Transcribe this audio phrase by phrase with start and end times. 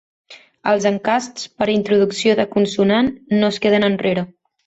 [0.69, 3.13] Els encasts per introducció de consonant
[3.43, 4.27] no es queden enrere.